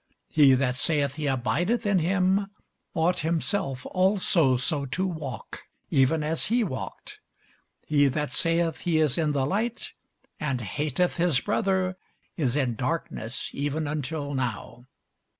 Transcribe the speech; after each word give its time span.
He 0.29 0.55
that 0.55 0.75
saith 0.77 1.13
he 1.17 1.27
abideth 1.27 1.85
in 1.85 1.99
him 1.99 2.47
ought 2.95 3.19
himself 3.19 3.85
also 3.85 4.57
so 4.57 4.87
to 4.87 5.05
walk, 5.05 5.65
even 5.91 6.23
as 6.23 6.45
he 6.45 6.63
walked. 6.63 7.19
He 7.85 8.07
that 8.07 8.31
saith 8.31 8.79
he 8.81 8.97
is 8.97 9.15
in 9.19 9.31
the 9.33 9.45
light, 9.45 9.91
and 10.39 10.59
hateth 10.59 11.17
his 11.17 11.39
brother, 11.39 11.97
is 12.35 12.55
in 12.55 12.73
darkness 12.73 13.51
even 13.53 13.85
until 13.87 14.33
now. 14.33 14.87